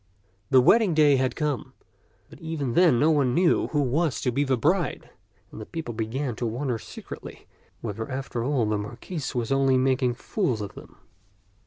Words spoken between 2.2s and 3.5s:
but even then no one